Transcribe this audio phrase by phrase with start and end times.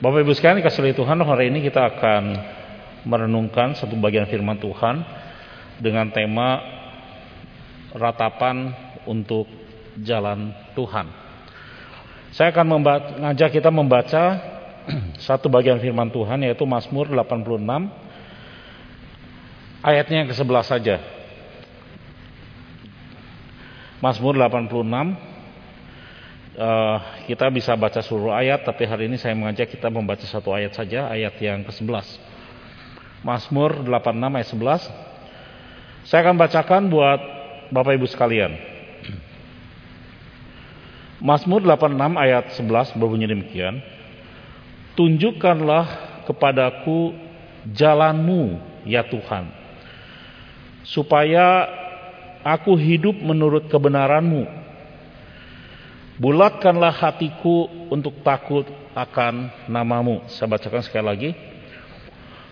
[0.00, 2.24] Bapak Ibu sekalian kasih oleh Tuhan hari ini kita akan
[3.04, 5.04] merenungkan satu bagian firman Tuhan
[5.76, 6.56] dengan tema
[7.92, 8.72] ratapan
[9.04, 9.44] untuk
[10.00, 11.04] jalan Tuhan.
[12.32, 14.40] Saya akan mengajak kita membaca
[15.28, 17.60] satu bagian firman Tuhan yaitu Mazmur 86
[19.84, 20.96] ayatnya yang ke-11 saja.
[24.00, 24.80] Mazmur 86
[26.56, 26.98] uh,
[27.28, 31.06] kita bisa baca seluruh ayat, tapi hari ini saya mengajak kita membaca satu ayat saja,
[31.06, 32.06] ayat yang ke-11.
[33.20, 36.08] Mazmur 86 ayat 11.
[36.08, 37.20] Saya akan bacakan buat
[37.68, 38.56] Bapak Ibu sekalian.
[41.20, 43.84] Mazmur 86 ayat 11 berbunyi demikian.
[44.96, 45.86] Tunjukkanlah
[46.24, 47.12] kepadaku
[47.68, 48.56] jalanmu
[48.88, 49.52] ya Tuhan.
[50.80, 51.68] Supaya
[52.40, 54.59] aku hidup menurut kebenaranmu
[56.20, 60.20] Bulatkanlah hatiku untuk takut akan namamu.
[60.28, 61.30] Saya bacakan sekali lagi.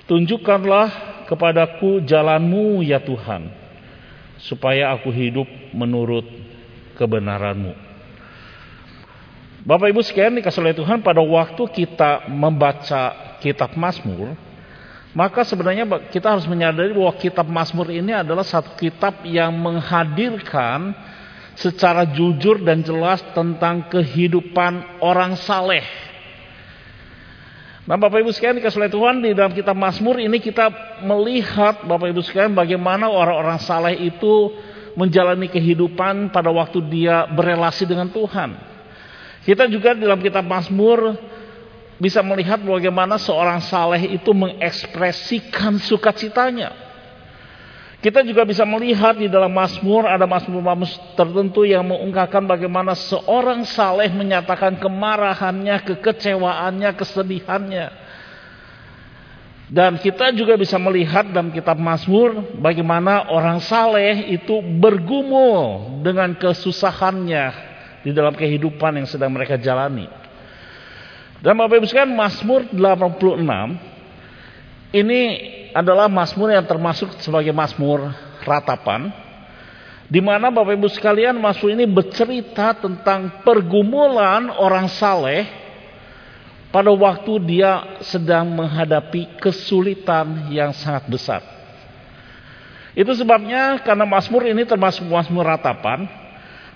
[0.09, 0.89] Tunjukkanlah
[1.29, 3.53] kepadaku jalanmu ya Tuhan.
[4.41, 5.45] Supaya aku hidup
[5.77, 6.25] menurut
[6.97, 7.77] kebenaranmu.
[9.69, 14.33] Bapak Ibu sekalian dikasih oleh Tuhan pada waktu kita membaca kitab Mazmur.
[15.13, 20.97] Maka sebenarnya kita harus menyadari bahwa kitab Mazmur ini adalah satu kitab yang menghadirkan
[21.59, 25.83] secara jujur dan jelas tentang kehidupan orang saleh.
[27.89, 30.69] Nah Bapak Ibu sekalian dikasih Tuhan di dalam kitab Mazmur ini kita
[31.03, 34.53] melihat Bapak Ibu sekalian bagaimana orang-orang saleh itu
[34.93, 38.55] menjalani kehidupan pada waktu dia berelasi dengan Tuhan.
[39.43, 41.17] Kita juga di dalam kitab Mazmur
[41.99, 46.88] bisa melihat bagaimana seorang saleh itu mengekspresikan sukacitanya.
[47.99, 54.07] Kita juga bisa melihat di dalam Mazmur ada Mazmur-Mazmur tertentu yang mengungkapkan bagaimana seorang saleh
[54.15, 57.87] menyatakan kemarahannya, kekecewaannya, kesedihannya.
[59.67, 67.51] Dan kita juga bisa melihat dalam kitab Mazmur bagaimana orang saleh itu bergumul dengan kesusahannya
[68.07, 70.07] di dalam kehidupan yang sedang mereka jalani.
[71.43, 75.23] Dan Bapak Ibu sekalian Mazmur 86 ini
[75.79, 78.11] adalah Mazmur yang termasuk sebagai Mazmur
[78.43, 79.15] ratapan
[80.09, 85.45] di mana Bapak Ibu sekalian Mazmur ini bercerita tentang pergumulan orang saleh
[86.73, 91.41] pada waktu dia sedang menghadapi kesulitan yang sangat besar.
[92.97, 96.09] Itu sebabnya karena Mazmur ini termasuk Mazmur ratapan,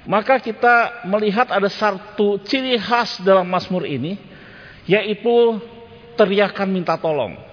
[0.04, 4.20] maka kita melihat ada satu ciri khas dalam Mazmur ini
[4.86, 5.58] yaitu
[6.20, 7.51] teriakan minta tolong.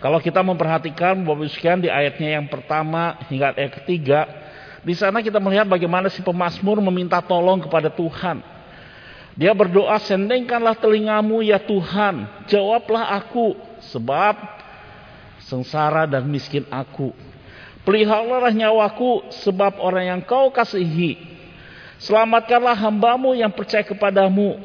[0.00, 4.24] Kalau kita memperhatikan Bapak sekian di ayatnya yang pertama hingga ayat ketiga,
[4.80, 8.40] di sana kita melihat bagaimana si pemazmur meminta tolong kepada Tuhan.
[9.36, 13.56] Dia berdoa, sendengkanlah telingamu ya Tuhan, jawablah aku,
[13.92, 14.36] sebab
[15.44, 17.12] sengsara dan miskin aku.
[17.84, 21.16] Peliharalah nyawaku, sebab orang yang kau kasihi.
[22.00, 24.56] Selamatkanlah hambamu yang percaya kepadamu.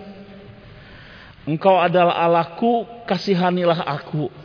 [1.43, 4.44] Engkau adalah Allahku, kasihanilah aku.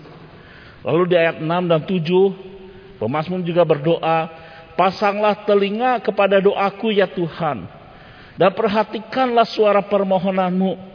[0.80, 4.28] Lalu di ayat 6 dan 7 pemazmur juga berdoa,
[4.76, 7.68] pasanglah telinga kepada doaku ya Tuhan
[8.41, 10.88] dan perhatikanlah suara permohonanmu.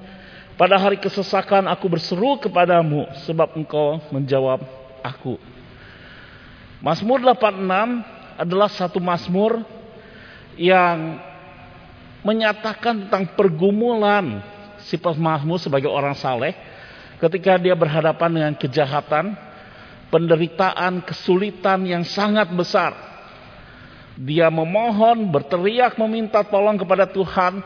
[0.55, 4.63] Pada hari kesesakan aku berseru kepadamu sebab engkau menjawab
[5.03, 5.35] aku.
[6.79, 9.61] Mazmur 86 adalah satu mazmur
[10.55, 11.19] yang
[12.23, 14.39] menyatakan tentang pergumulan
[14.81, 16.55] si pemazmur sebagai orang saleh
[17.19, 19.35] ketika dia berhadapan dengan kejahatan,
[20.15, 22.95] penderitaan, kesulitan yang sangat besar.
[24.15, 27.59] Dia memohon, berteriak meminta tolong kepada Tuhan,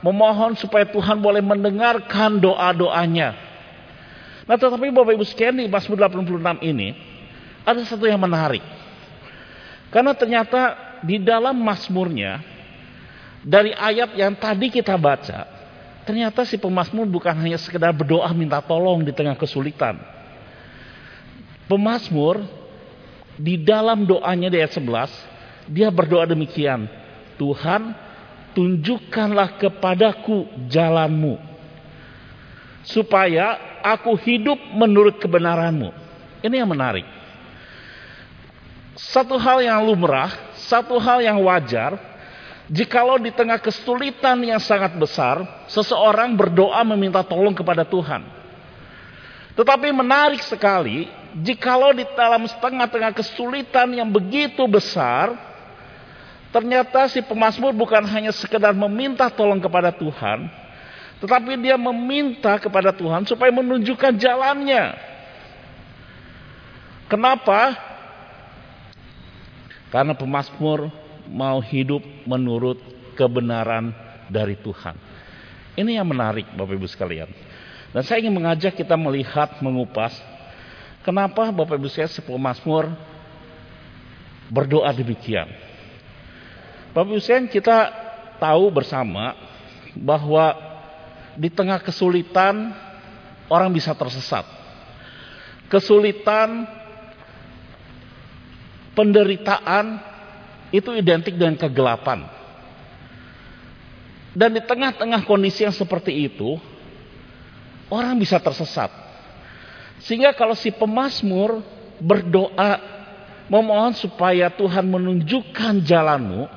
[0.00, 3.36] memohon supaya Tuhan boleh mendengarkan doa-doanya.
[4.48, 6.96] Nah tetapi Bapak Ibu sekalian di Mazmur 86 ini
[7.68, 8.64] ada satu yang menarik.
[9.92, 12.40] Karena ternyata di dalam Mazmurnya
[13.44, 15.44] dari ayat yang tadi kita baca,
[16.08, 20.19] ternyata si pemazmur bukan hanya sekedar berdoa minta tolong di tengah kesulitan.
[21.70, 22.42] Pemazmur
[23.38, 26.90] di dalam doanya di ayat 11 dia berdoa demikian.
[27.38, 27.94] Tuhan
[28.58, 31.38] tunjukkanlah kepadaku jalanmu
[32.82, 33.54] supaya
[33.86, 35.94] aku hidup menurut kebenaranmu.
[36.42, 37.06] Ini yang menarik.
[38.98, 40.28] Satu hal yang lumrah,
[40.58, 41.96] satu hal yang wajar,
[42.68, 45.40] jikalau di tengah kesulitan yang sangat besar,
[45.70, 48.24] seseorang berdoa meminta tolong kepada Tuhan.
[49.56, 51.08] Tetapi menarik sekali,
[51.38, 55.34] jikalau di dalam setengah-tengah kesulitan yang begitu besar,
[56.50, 60.50] ternyata si pemazmur bukan hanya sekedar meminta tolong kepada Tuhan,
[61.20, 64.96] Tetapi dia meminta kepada Tuhan supaya menunjukkan jalannya.
[67.12, 67.76] Kenapa?
[69.92, 70.88] Karena pemazmur
[71.28, 72.80] mau hidup menurut
[73.20, 73.92] kebenaran
[74.32, 74.96] dari Tuhan.
[75.76, 77.28] Ini yang menarik Bapak Ibu sekalian.
[77.90, 80.14] Dan saya ingin mengajak kita melihat, mengupas
[81.04, 82.92] kenapa Bapak Ibu sekalian si pemazmur
[84.50, 85.48] berdoa demikian.
[86.92, 87.78] Bapak Ibu sekalian kita
[88.40, 89.36] tahu bersama
[89.94, 90.56] bahwa
[91.36, 92.74] di tengah kesulitan
[93.50, 94.46] orang bisa tersesat.
[95.70, 96.66] Kesulitan
[98.94, 100.02] penderitaan
[100.74, 102.26] itu identik dengan kegelapan.
[104.30, 106.58] Dan di tengah-tengah kondisi yang seperti itu,
[107.90, 108.90] orang bisa tersesat.
[110.00, 111.60] Sehingga kalau si pemazmur
[112.00, 112.80] berdoa
[113.50, 116.48] memohon supaya Tuhan menunjukkan jalanmu,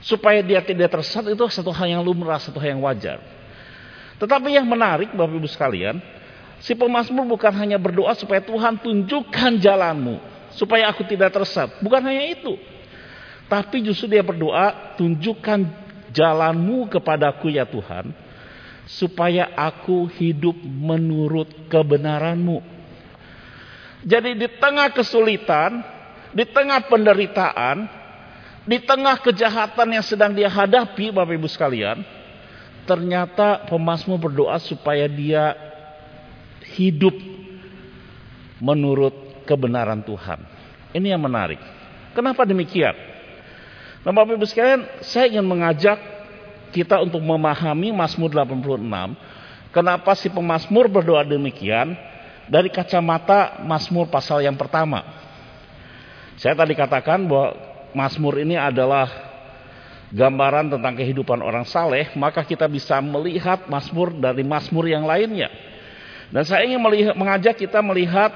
[0.00, 3.18] supaya dia tidak tersesat itu satu hal yang lumrah, satu hal yang wajar.
[4.16, 6.00] Tetapi yang menarik Bapak Ibu sekalian,
[6.62, 10.16] si pemazmur bukan hanya berdoa supaya Tuhan tunjukkan jalanmu,
[10.56, 11.82] supaya aku tidak tersesat.
[11.84, 12.56] Bukan hanya itu.
[13.46, 15.68] Tapi justru dia berdoa, tunjukkan
[16.16, 18.10] jalanmu kepadaku ya Tuhan,
[18.86, 22.62] supaya aku hidup menurut kebenaranmu.
[24.06, 25.82] Jadi di tengah kesulitan,
[26.30, 27.90] di tengah penderitaan,
[28.62, 32.06] di tengah kejahatan yang sedang dia hadapi Bapak Ibu sekalian,
[32.86, 35.58] ternyata pemasmu berdoa supaya dia
[36.78, 37.14] hidup
[38.62, 40.38] menurut kebenaran Tuhan.
[40.94, 41.58] Ini yang menarik.
[42.14, 42.94] Kenapa demikian?
[44.06, 45.98] Nah Bapak Ibu sekalian, saya ingin mengajak
[46.72, 48.80] kita untuk memahami Mazmur 86.
[49.74, 51.92] Kenapa si pemazmur berdoa demikian?
[52.46, 55.02] Dari kacamata Mazmur pasal yang pertama.
[56.38, 57.58] Saya tadi katakan bahwa
[57.96, 59.08] Mazmur ini adalah
[60.14, 65.50] gambaran tentang kehidupan orang saleh, maka kita bisa melihat Mazmur dari Mazmur yang lainnya.
[66.30, 68.30] Dan saya ingin melihat, mengajak kita melihat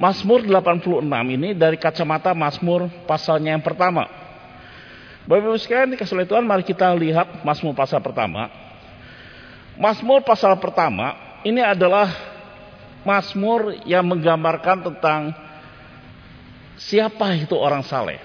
[0.00, 1.04] Mazmur 86
[1.34, 4.21] ini dari kacamata Mazmur pasalnya yang pertama.
[5.22, 8.50] Bapak Ibu sekalian dikasih Tuhan mari kita lihat Mazmur pasal pertama.
[9.78, 12.10] Mazmur pasal pertama ini adalah
[13.06, 15.30] Mazmur yang menggambarkan tentang
[16.74, 18.18] siapa itu orang saleh.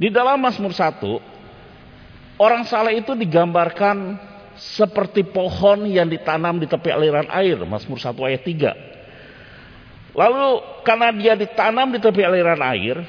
[0.00, 4.16] Di dalam Mazmur 1 orang saleh itu digambarkan
[4.56, 7.56] seperti pohon yang ditanam di tepi aliran air.
[7.64, 10.16] Mazmur 1 ayat 3.
[10.16, 10.48] Lalu
[10.84, 13.04] karena dia ditanam di tepi aliran air,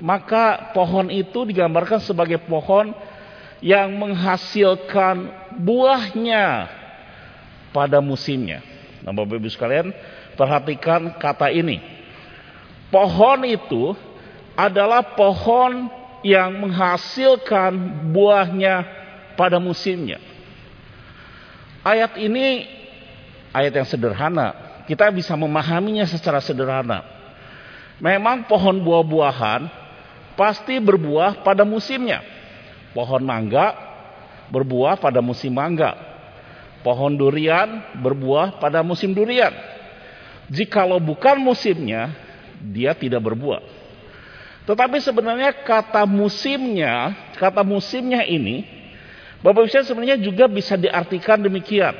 [0.00, 2.92] maka pohon itu digambarkan sebagai pohon
[3.64, 6.68] yang menghasilkan buahnya
[7.72, 8.60] pada musimnya.
[9.00, 9.92] Nah, Bapak Ibu sekalian,
[10.36, 11.80] perhatikan kata ini.
[12.92, 13.96] Pohon itu
[14.56, 15.88] adalah pohon
[16.24, 17.76] yang menghasilkan
[18.12, 18.84] buahnya
[19.36, 20.18] pada musimnya.
[21.86, 22.66] Ayat ini
[23.54, 27.04] ayat yang sederhana, kita bisa memahaminya secara sederhana.
[28.02, 29.85] Memang pohon buah-buahan
[30.36, 32.22] pasti berbuah pada musimnya.
[32.92, 33.74] Pohon mangga
[34.52, 35.96] berbuah pada musim mangga.
[36.86, 39.50] Pohon durian berbuah pada musim durian.
[40.46, 42.14] Jikalau bukan musimnya,
[42.62, 43.58] dia tidak berbuah.
[44.66, 48.62] Tetapi sebenarnya kata musimnya, kata musimnya ini,
[49.42, 51.94] Bapak Ibu sebenarnya juga bisa diartikan demikian.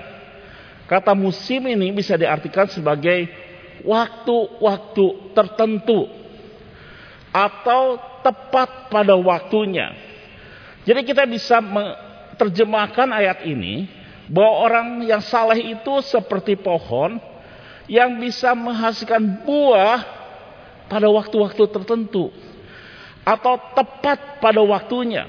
[0.86, 3.26] Kata musim ini bisa diartikan sebagai
[3.82, 6.06] waktu-waktu tertentu
[7.36, 9.92] atau tepat pada waktunya.
[10.88, 13.84] Jadi kita bisa menerjemahkan ayat ini
[14.32, 17.20] bahwa orang yang saleh itu seperti pohon
[17.84, 20.00] yang bisa menghasilkan buah
[20.88, 22.32] pada waktu-waktu tertentu
[23.26, 25.28] atau tepat pada waktunya.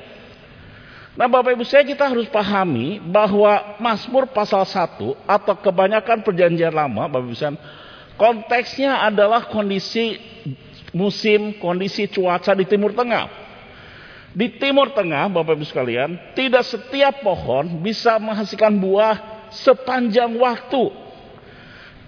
[1.18, 7.10] Nah Bapak Ibu saya kita harus pahami bahwa Mazmur pasal 1 atau kebanyakan perjanjian lama
[7.10, 7.58] Bapak Ibu saya,
[8.22, 10.22] konteksnya adalah kondisi
[10.98, 13.30] musim, kondisi cuaca di Timur Tengah.
[14.34, 19.16] Di Timur Tengah Bapak Ibu sekalian, tidak setiap pohon bisa menghasilkan buah
[19.54, 20.90] sepanjang waktu.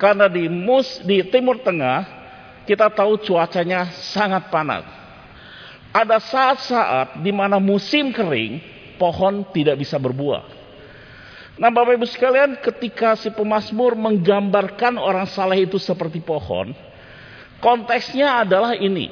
[0.01, 2.05] Karena di mus di Timur Tengah
[2.65, 4.85] kita tahu cuacanya sangat panas.
[5.89, 8.61] Ada saat-saat di mana musim kering
[9.01, 10.45] pohon tidak bisa berbuah.
[11.59, 16.71] Nah Bapak Ibu sekalian ketika si pemazmur menggambarkan orang saleh itu seperti pohon.
[17.59, 19.11] Konteksnya adalah ini.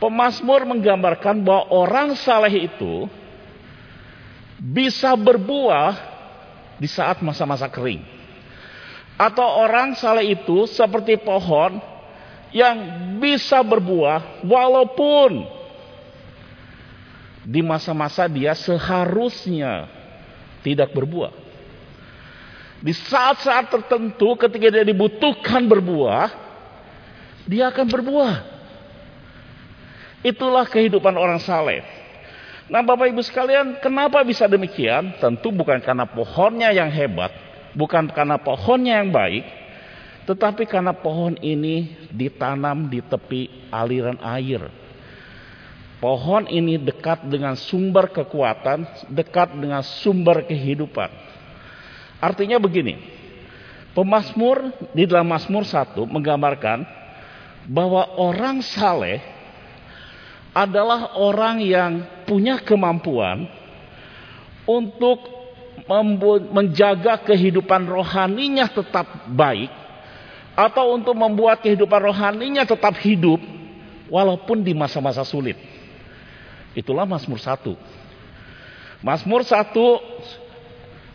[0.00, 3.08] Pemazmur menggambarkan bahwa orang saleh itu
[4.60, 5.96] bisa berbuah
[6.80, 8.02] di saat masa-masa kering.
[9.14, 11.78] Atau orang saleh itu seperti pohon
[12.50, 12.76] yang
[13.22, 15.46] bisa berbuah walaupun
[17.44, 19.86] di masa-masa dia seharusnya
[20.64, 21.30] tidak berbuah.
[22.84, 26.43] Di saat-saat tertentu ketika dia dibutuhkan berbuah,
[27.44, 28.36] dia akan berbuah.
[30.24, 31.84] Itulah kehidupan orang saleh.
[32.64, 35.20] Nah Bapak Ibu sekalian, kenapa bisa demikian?
[35.20, 37.28] Tentu bukan karena pohonnya yang hebat,
[37.76, 39.44] bukan karena pohonnya yang baik,
[40.24, 44.64] tetapi karena pohon ini ditanam di tepi aliran air.
[46.00, 51.12] Pohon ini dekat dengan sumber kekuatan, dekat dengan sumber kehidupan.
[52.24, 52.96] Artinya begini,
[53.92, 57.03] pemazmur di dalam Mazmur 1 menggambarkan
[57.68, 59.20] bahwa orang saleh
[60.54, 61.92] adalah orang yang
[62.28, 63.48] punya kemampuan
[64.64, 65.18] untuk
[66.54, 69.68] menjaga kehidupan rohaninya tetap baik
[70.54, 73.42] atau untuk membuat kehidupan rohaninya tetap hidup
[74.06, 75.58] walaupun di masa-masa sulit.
[76.78, 77.74] Itulah Mazmur 1.
[79.02, 79.74] Mazmur 1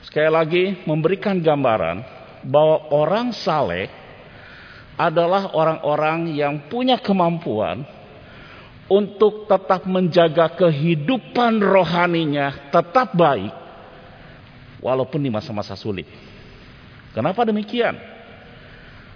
[0.05, 2.03] sekali lagi memberikan gambaran
[2.45, 3.89] bahwa orang saleh
[4.99, 7.87] adalah orang-orang yang punya kemampuan
[8.91, 13.55] untuk tetap menjaga kehidupan rohaninya tetap baik
[14.83, 16.03] walaupun di masa-masa sulit.
[17.15, 17.95] Kenapa demikian?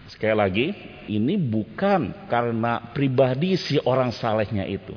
[0.08, 0.68] Sekali lagi,
[1.12, 4.96] ini bukan karena pribadi si orang salehnya itu.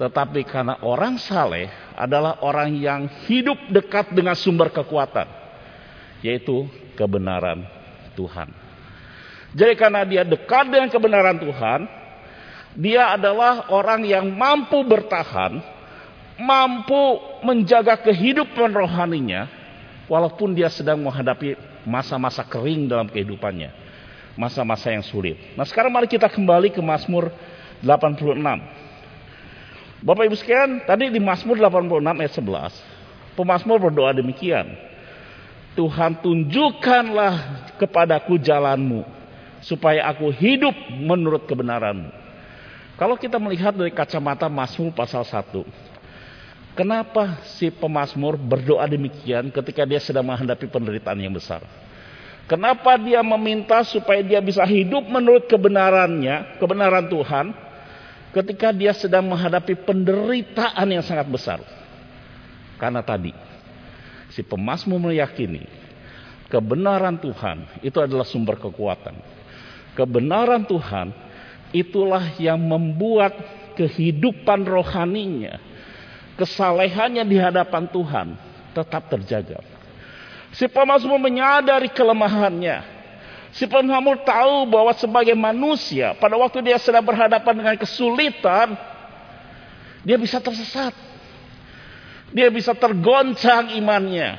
[0.00, 5.28] Tetapi karena orang saleh adalah orang yang hidup dekat dengan sumber kekuatan.
[6.24, 6.64] Yaitu
[6.96, 7.68] kebenaran
[8.16, 8.69] Tuhan.
[9.50, 11.80] Jadi karena dia dekat dengan kebenaran Tuhan.
[12.78, 15.58] Dia adalah orang yang mampu bertahan.
[16.38, 19.50] Mampu menjaga kehidupan rohaninya.
[20.06, 23.70] Walaupun dia sedang menghadapi masa-masa kering dalam kehidupannya.
[24.38, 25.36] Masa-masa yang sulit.
[25.58, 27.34] Nah sekarang mari kita kembali ke Mazmur
[27.82, 28.38] 86.
[30.00, 34.72] Bapak Ibu sekalian, tadi di Mazmur 86 ayat 11, pemazmur berdoa demikian.
[35.76, 37.36] Tuhan tunjukkanlah
[37.76, 39.04] kepadaku jalanmu,
[39.64, 42.10] supaya aku hidup menurut kebenaranmu.
[43.00, 45.64] Kalau kita melihat dari kacamata Mazmur pasal 1,
[46.76, 51.64] kenapa si pemazmur berdoa demikian ketika dia sedang menghadapi penderitaan yang besar?
[52.44, 57.54] Kenapa dia meminta supaya dia bisa hidup menurut kebenarannya, kebenaran Tuhan,
[58.34, 61.58] ketika dia sedang menghadapi penderitaan yang sangat besar.
[62.76, 63.30] Karena tadi
[64.34, 65.66] si pemasmu meyakini
[66.50, 69.39] kebenaran Tuhan itu adalah sumber kekuatan.
[69.94, 71.10] Kebenaran Tuhan
[71.74, 73.34] itulah yang membuat
[73.74, 75.58] kehidupan rohaninya,
[76.38, 78.26] kesalehannya di hadapan Tuhan
[78.74, 79.60] tetap terjaga.
[80.50, 83.00] Si pemasmu menyadari kelemahannya,
[83.50, 88.78] Si pemazmur tahu bahwa sebagai manusia pada waktu dia sedang berhadapan dengan kesulitan,
[90.06, 90.94] dia bisa tersesat.
[92.30, 94.38] Dia bisa tergoncang imannya.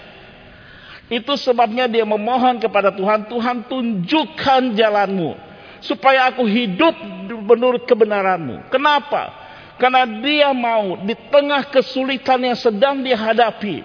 [1.11, 5.35] Itu sebabnya dia memohon kepada Tuhan, Tuhan tunjukkan jalanmu.
[5.83, 6.95] Supaya aku hidup
[7.27, 8.71] menurut kebenaranmu.
[8.71, 9.35] Kenapa?
[9.75, 13.83] Karena dia mau di tengah kesulitan yang sedang dihadapi.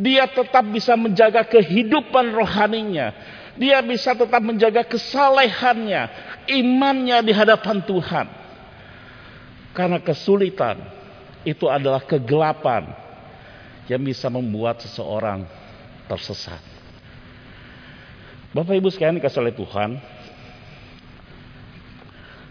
[0.00, 3.12] Dia tetap bisa menjaga kehidupan rohaninya
[3.52, 6.08] dia bisa tetap menjaga kesalehannya,
[6.48, 8.26] imannya di hadapan Tuhan.
[9.76, 10.80] Karena kesulitan
[11.44, 12.92] itu adalah kegelapan
[13.88, 15.44] yang bisa membuat seseorang
[16.10, 16.60] tersesat.
[18.52, 19.90] Bapak Ibu sekalian dikasih oleh Tuhan,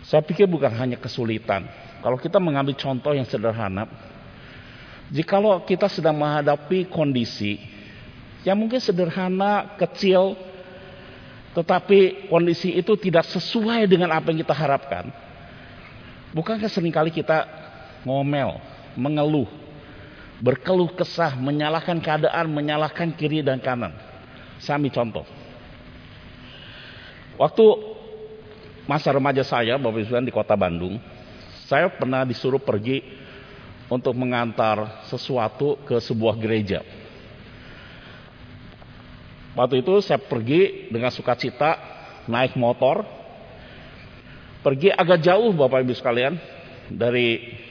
[0.02, 1.70] saya pikir bukan hanya kesulitan.
[2.02, 3.86] Kalau kita mengambil contoh yang sederhana,
[5.14, 7.62] jikalau kita sedang menghadapi kondisi
[8.42, 10.34] yang mungkin sederhana, kecil,
[11.54, 15.14] tetapi kondisi itu tidak sesuai dengan apa yang kita harapkan.
[16.34, 17.46] Bukankah sering kali kita
[18.02, 18.58] ngomel,
[18.98, 19.61] mengeluh,
[20.42, 23.94] berkeluh kesah, menyalahkan keadaan, menyalahkan kiri dan kanan.
[24.58, 25.24] Sami contoh.
[27.38, 27.66] Waktu
[28.90, 30.98] masa remaja saya, Bapak Ibu di kota Bandung,
[31.70, 33.06] saya pernah disuruh pergi
[33.88, 36.82] untuk mengantar sesuatu ke sebuah gereja.
[39.54, 41.78] Waktu itu saya pergi dengan sukacita
[42.26, 43.06] naik motor.
[44.62, 46.38] Pergi agak jauh Bapak Ibu sekalian
[46.88, 47.62] dari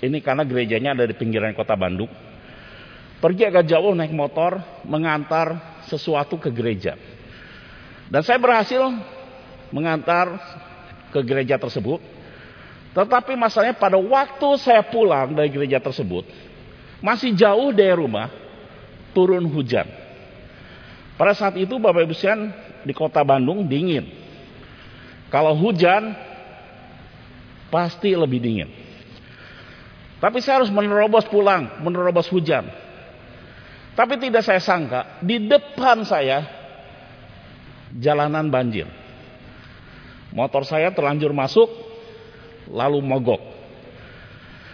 [0.00, 2.08] ini karena gerejanya ada di pinggiran kota Bandung.
[3.20, 4.56] Pergi agak jauh naik motor
[4.88, 6.96] mengantar sesuatu ke gereja.
[8.08, 8.80] Dan saya berhasil
[9.68, 10.40] mengantar
[11.12, 12.00] ke gereja tersebut.
[12.96, 16.26] Tetapi masalahnya pada waktu saya pulang dari gereja tersebut,
[17.04, 18.32] masih jauh dari rumah,
[19.12, 19.86] turun hujan.
[21.14, 22.50] Pada saat itu Bapak Ibu sekalian
[22.88, 24.08] di kota Bandung dingin.
[25.28, 26.16] Kalau hujan
[27.68, 28.79] pasti lebih dingin.
[30.20, 32.68] Tapi saya harus menerobos pulang, menerobos hujan.
[33.96, 36.44] Tapi tidak saya sangka, di depan saya
[37.96, 38.86] jalanan banjir.
[40.30, 41.66] Motor saya terlanjur masuk,
[42.70, 43.42] lalu mogok.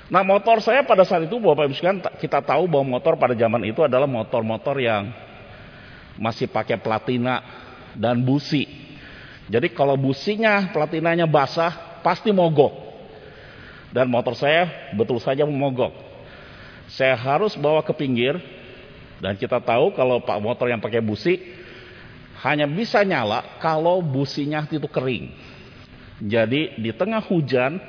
[0.06, 3.66] Nah motor saya pada saat itu Bapak Ibu sekalian kita tahu bahwa motor pada zaman
[3.66, 5.10] itu adalah motor-motor yang
[6.14, 7.42] masih pakai platina
[7.98, 8.70] dan busi.
[9.50, 12.85] Jadi kalau businya platinanya basah pasti mogok.
[13.96, 15.96] Dan motor saya betul saja mogok.
[16.92, 18.36] Saya harus bawa ke pinggir
[19.24, 21.40] dan kita tahu kalau pak motor yang pakai busi
[22.44, 25.32] hanya bisa nyala kalau businya itu kering.
[26.20, 27.80] Jadi di tengah hujan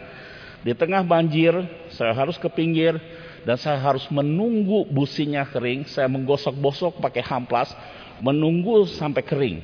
[0.68, 1.54] di tengah banjir,
[1.96, 3.00] saya harus ke pinggir
[3.48, 5.88] dan saya harus menunggu businya kering.
[5.88, 7.72] Saya menggosok-gosok pakai hamplas,
[8.20, 9.58] menunggu sampai kering.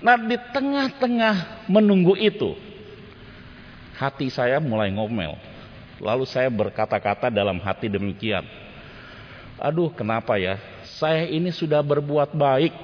[0.00, 2.56] Nah, di tengah-tengah menunggu itu,
[4.00, 5.51] hati saya mulai ngomel.
[6.02, 8.42] Lalu saya berkata-kata dalam hati demikian.
[9.62, 10.58] Aduh, kenapa ya?
[10.98, 12.74] Saya ini sudah berbuat baik.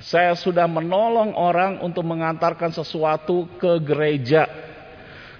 [0.00, 4.48] Saya sudah menolong orang untuk mengantarkan sesuatu ke gereja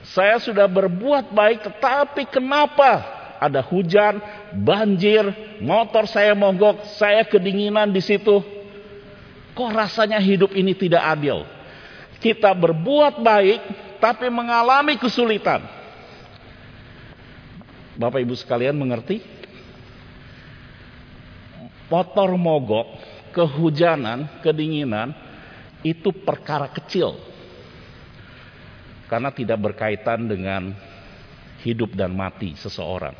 [0.08, 3.04] saya sudah berbuat baik, tetapi kenapa
[3.36, 4.16] ada hujan,
[4.56, 5.28] banjir,
[5.60, 8.40] motor saya mogok, saya kedinginan di situ.
[9.52, 11.44] Kok rasanya hidup ini tidak adil?
[12.24, 13.60] Kita berbuat baik,
[14.00, 15.77] tapi mengalami kesulitan.
[17.98, 19.18] Bapak Ibu sekalian mengerti?
[21.90, 22.86] Motor mogok,
[23.34, 25.10] kehujanan, kedinginan,
[25.82, 27.18] itu perkara kecil
[29.08, 30.76] karena tidak berkaitan dengan
[31.64, 33.16] hidup dan mati seseorang.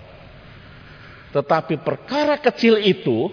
[1.33, 3.33] Tetapi perkara kecil itu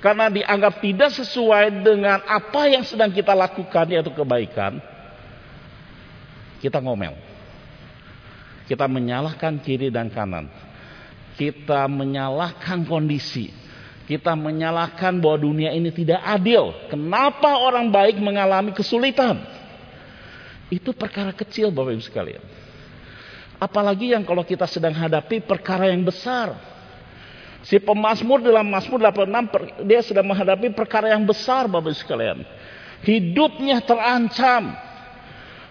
[0.00, 4.80] karena dianggap tidak sesuai dengan apa yang sedang kita lakukan yaitu kebaikan,
[6.64, 7.29] kita ngomel.
[8.70, 10.46] Kita menyalahkan kiri dan kanan.
[11.34, 13.50] Kita menyalahkan kondisi.
[14.06, 16.70] Kita menyalahkan bahwa dunia ini tidak adil.
[16.86, 19.42] Kenapa orang baik mengalami kesulitan?
[20.70, 22.42] Itu perkara kecil Bapak Ibu sekalian.
[23.58, 26.54] Apalagi yang kalau kita sedang hadapi perkara yang besar.
[27.66, 32.46] Si pemazmur dalam Mazmur 86 dia sedang menghadapi perkara yang besar Bapak Ibu sekalian.
[33.02, 34.89] Hidupnya terancam.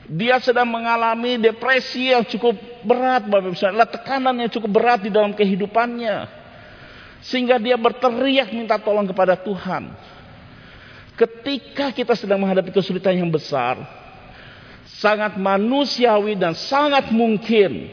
[0.09, 3.85] Dia sedang mengalami depresi yang cukup berat Bapak Ibu sekalian.
[3.85, 6.25] Tekanan yang cukup berat di dalam kehidupannya.
[7.21, 9.93] Sehingga dia berteriak minta tolong kepada Tuhan.
[11.13, 13.77] Ketika kita sedang menghadapi kesulitan yang besar,
[14.97, 17.91] sangat manusiawi dan sangat mungkin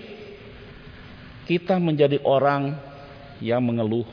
[1.45, 2.81] kita menjadi orang
[3.45, 4.09] yang mengeluh,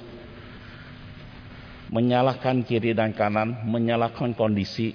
[1.87, 4.91] menyalahkan kiri dan kanan, menyalahkan kondisi,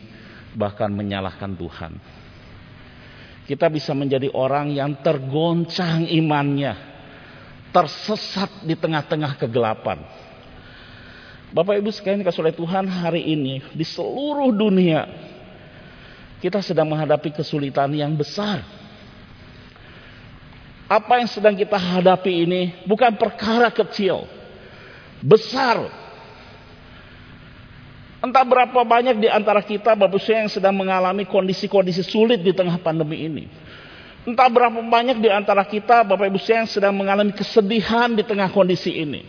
[0.53, 2.18] bahkan menyalahkan Tuhan.
[3.49, 6.77] Kita bisa menjadi orang yang tergoncang imannya,
[7.73, 10.05] tersesat di tengah-tengah kegelapan.
[11.49, 15.09] Bapak Ibu sekalian kasih oleh Tuhan hari ini di seluruh dunia
[16.39, 18.63] kita sedang menghadapi kesulitan yang besar.
[20.89, 24.25] Apa yang sedang kita hadapi ini bukan perkara kecil,
[25.21, 26.08] besar.
[28.19, 32.75] Entah berapa banyak di antara kita Bapak Ibu yang sedang mengalami kondisi-kondisi sulit di tengah
[32.83, 33.47] pandemi ini.
[34.27, 38.91] Entah berapa banyak di antara kita Bapak Ibu yang sedang mengalami kesedihan di tengah kondisi
[38.91, 39.23] ini.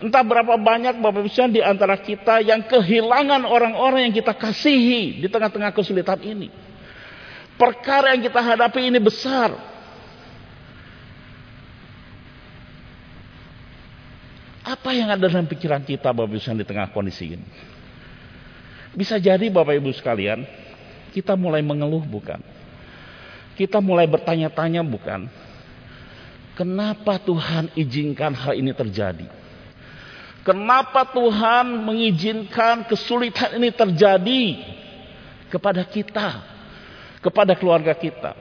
[0.00, 5.28] Entah berapa banyak Bapak Ibu di antara kita yang kehilangan orang-orang yang kita kasihi di
[5.28, 6.48] tengah-tengah kesulitan ini.
[7.60, 9.52] Perkara yang kita hadapi ini besar.
[14.64, 17.76] Apa yang ada dalam pikiran kita Bapak Ibu di tengah kondisi ini?
[18.96, 20.48] Bisa jadi Bapak Ibu sekalian,
[21.12, 22.40] kita mulai mengeluh bukan?
[23.52, 25.28] Kita mulai bertanya-tanya bukan?
[26.56, 29.28] Kenapa Tuhan izinkan hal ini terjadi?
[30.40, 34.42] Kenapa Tuhan mengizinkan kesulitan ini terjadi
[35.52, 36.28] kepada kita,
[37.20, 38.32] kepada keluarga kita?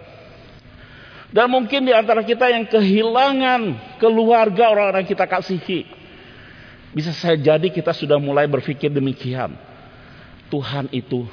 [1.35, 5.83] Dan mungkin di antara kita yang kehilangan keluarga orang-orang kita kasihi.
[6.95, 9.74] Bisa saya jadi kita sudah mulai berpikir demikian.
[10.49, 11.25] Tuhan itu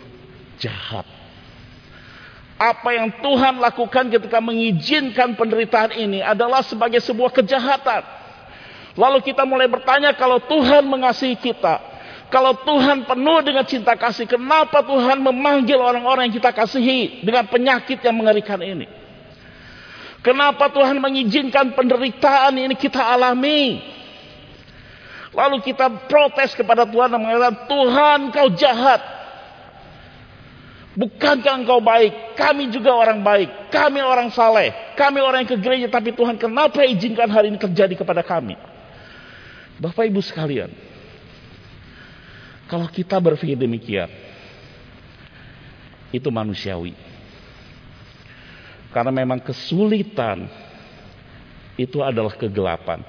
[0.60, 1.04] jahat.
[2.62, 8.06] Apa yang Tuhan lakukan ketika mengizinkan penderitaan ini adalah sebagai sebuah kejahatan.
[8.94, 11.80] Lalu kita mulai bertanya kalau Tuhan mengasihi kita.
[12.32, 14.24] Kalau Tuhan penuh dengan cinta kasih.
[14.24, 17.26] Kenapa Tuhan memanggil orang-orang yang kita kasihi.
[17.26, 18.88] Dengan penyakit yang mengerikan ini.
[20.22, 23.82] Kenapa Tuhan mengizinkan penderitaan ini kita alami.
[25.32, 27.64] Lalu kita protes kepada Tuhan dan mengatakan.
[27.64, 29.00] Tuhan kau jahat.
[30.92, 32.36] Bukankah engkau baik?
[32.36, 33.72] Kami juga orang baik.
[33.72, 34.92] Kami orang saleh.
[34.92, 35.88] Kami orang yang ke gereja.
[35.88, 38.60] Tapi Tuhan kenapa izinkan hari ini terjadi kepada kami?
[39.80, 40.68] Bapak Ibu sekalian,
[42.68, 44.08] Kalau kita berpikir demikian,
[46.12, 46.92] itu manusiawi.
[48.92, 50.48] Karena memang kesulitan
[51.76, 53.00] itu adalah kegelapan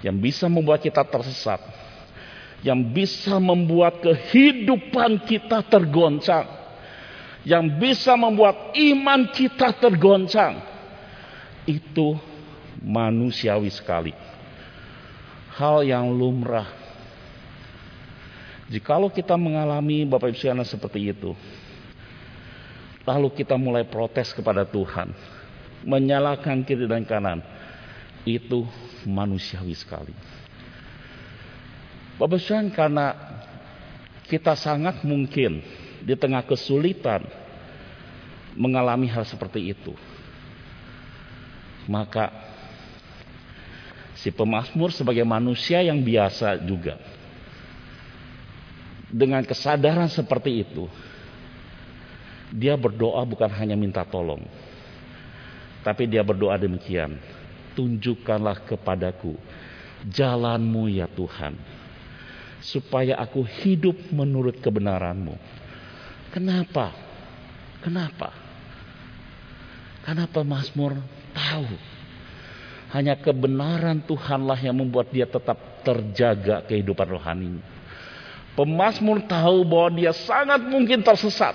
[0.00, 1.60] yang bisa membuat kita tersesat,
[2.64, 6.48] yang bisa membuat kehidupan kita tergoncang,
[7.44, 10.60] yang bisa membuat iman kita tergoncang.
[11.68, 12.16] Itu
[12.80, 14.12] manusiawi sekali.
[15.56, 16.80] Hal yang lumrah.
[18.70, 21.34] Jikalau kita mengalami Bapak Ibu sekalian seperti itu,
[23.02, 25.10] lalu kita mulai protes kepada Tuhan,
[25.82, 27.42] menyalahkan kiri dan kanan,
[28.22, 28.62] itu
[29.06, 30.12] manusiawi sekali.
[32.20, 32.40] Bapak
[32.76, 33.16] karena
[34.28, 35.64] kita sangat mungkin
[36.04, 37.24] di tengah kesulitan
[38.52, 39.96] mengalami hal seperti itu.
[41.88, 42.28] Maka
[44.20, 47.00] si pemazmur sebagai manusia yang biasa juga
[49.08, 50.84] dengan kesadaran seperti itu
[52.52, 54.44] dia berdoa bukan hanya minta tolong
[55.80, 57.16] tapi dia berdoa demikian
[57.76, 59.36] tunjukkanlah kepadaku
[60.08, 61.56] jalanmu ya Tuhan
[62.60, 65.36] supaya aku hidup menurut kebenaranmu
[66.32, 66.92] kenapa
[67.80, 68.32] kenapa
[70.04, 70.96] karena pemazmur
[71.32, 71.68] tahu
[72.90, 77.62] hanya kebenaran Tuhanlah yang membuat dia tetap terjaga kehidupan rohani.
[78.58, 81.54] Pemasmur tahu bahwa dia sangat mungkin tersesat.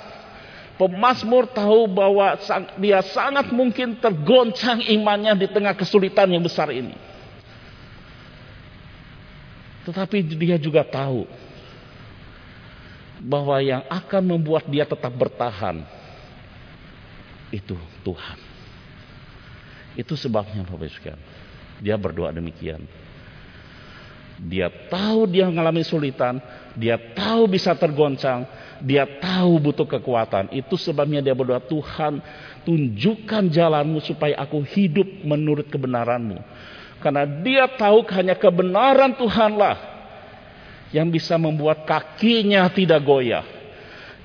[0.75, 2.35] Pemasmur tahu bahwa
[2.75, 6.95] dia sangat mungkin tergoncang imannya di tengah kesulitan yang besar ini.
[9.87, 11.23] Tetapi dia juga tahu
[13.23, 15.85] bahwa yang akan membuat dia tetap bertahan
[17.55, 18.37] itu Tuhan.
[19.95, 21.15] Itu sebabnya Bapak Ibu
[21.79, 22.83] Dia berdoa demikian.
[24.35, 26.43] Dia tahu dia mengalami sulitan,
[26.75, 28.43] dia tahu bisa tergoncang,
[28.83, 30.51] dia tahu butuh kekuatan.
[30.51, 32.19] Itu sebabnya dia berdoa, Tuhan
[32.67, 36.35] tunjukkan jalanmu supaya aku hidup menurut kebenaranmu.
[36.99, 39.77] Karena dia tahu hanya kebenaran Tuhanlah
[40.91, 43.45] yang bisa membuat kakinya tidak goyah.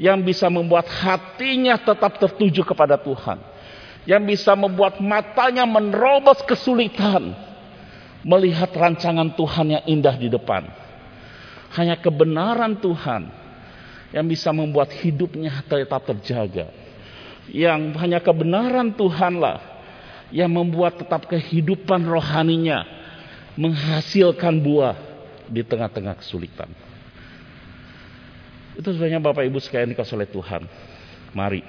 [0.00, 3.36] Yang bisa membuat hatinya tetap tertuju kepada Tuhan
[4.08, 7.36] yang bisa membuat matanya menerobos kesulitan
[8.26, 10.68] melihat rancangan Tuhan yang indah di depan.
[11.76, 13.30] Hanya kebenaran Tuhan
[14.10, 16.68] yang bisa membuat hidupnya tetap terjaga.
[17.50, 19.62] Yang hanya kebenaran Tuhanlah
[20.30, 22.86] yang membuat tetap kehidupan rohaninya
[23.58, 24.94] menghasilkan buah
[25.50, 26.70] di tengah-tengah kesulitan.
[28.78, 30.62] Itu sebenarnya Bapak Ibu sekalian dikasih oleh Tuhan.
[31.34, 31.62] Mari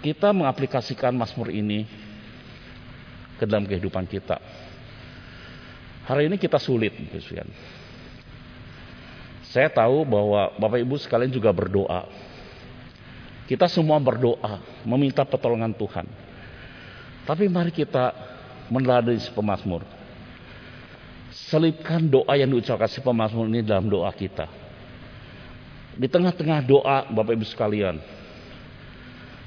[0.00, 1.84] kita mengaplikasikan Mazmur ini
[3.40, 4.36] ke dalam kehidupan kita.
[6.04, 6.92] Hari ini kita sulit.
[9.48, 12.04] Saya tahu bahwa Bapak Ibu sekalian juga berdoa.
[13.48, 16.06] Kita semua berdoa, meminta pertolongan Tuhan.
[17.24, 18.12] Tapi mari kita
[18.68, 19.82] meneladani si pemazmur.
[21.50, 24.46] Selipkan doa yang diucapkan si pemazmur ini dalam doa kita.
[25.98, 27.98] Di tengah-tengah doa Bapak Ibu sekalian,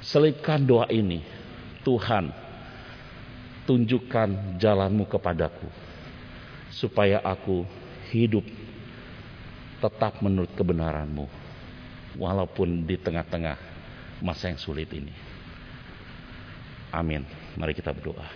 [0.04, 1.24] Selipkan doa ini.
[1.80, 2.28] Tuhan,
[3.64, 5.68] tunjukkan jalanmu kepadaku.
[6.74, 7.64] Supaya aku
[8.12, 8.44] hidup
[9.80, 11.26] tetap menurut kebenaranmu.
[12.14, 13.58] Walaupun di tengah-tengah
[14.22, 15.10] masa yang sulit ini.
[16.94, 17.26] Amin.
[17.58, 18.26] Mari kita berdoa.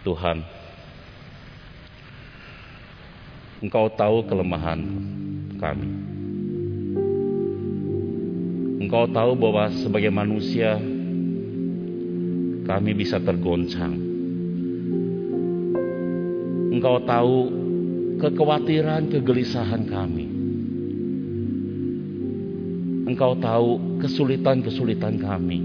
[0.00, 0.40] Tuhan,
[3.60, 4.80] Engkau tahu kelemahan
[5.60, 6.09] kami.
[8.80, 10.80] Engkau tahu bahwa sebagai manusia
[12.64, 13.92] kami bisa tergoncang.
[16.72, 17.36] Engkau tahu
[18.24, 20.24] kekhawatiran, kegelisahan kami.
[23.04, 25.60] Engkau tahu kesulitan-kesulitan kami.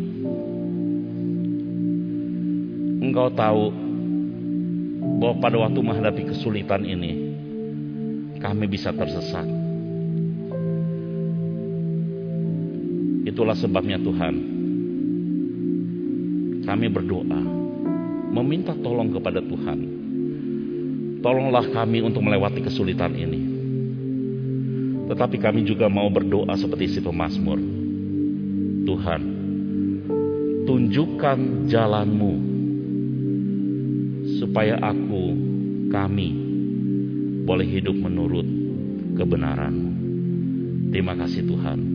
[3.00, 3.72] Engkau tahu
[5.24, 7.32] bahwa pada waktu menghadapi kesulitan ini,
[8.44, 9.55] kami bisa tersesat.
[13.36, 14.36] Itulah sebabnya Tuhan,
[16.64, 17.42] kami berdoa,
[18.32, 19.80] meminta tolong kepada Tuhan.
[21.20, 23.42] Tolonglah kami untuk melewati kesulitan ini.
[25.12, 27.60] Tetapi kami juga mau berdoa seperti si pemazmur.
[28.88, 29.22] Tuhan,
[30.64, 32.34] tunjukkan jalanmu
[34.40, 35.24] supaya aku,
[35.92, 36.30] kami
[37.44, 38.48] boleh hidup menurut
[39.20, 39.92] kebenaranmu.
[40.96, 41.95] Terima kasih Tuhan.